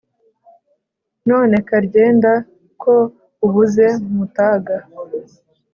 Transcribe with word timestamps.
None 1.29 1.55
Karyenda 1.67 2.31
ko 2.81 2.95
ubuze 3.45 3.87
Mutaga, 4.15 4.75